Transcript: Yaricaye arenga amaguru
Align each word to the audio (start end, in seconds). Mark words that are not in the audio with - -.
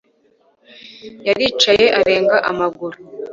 Yaricaye 1.27 1.85
arenga 1.99 2.37
amaguru 2.49 2.97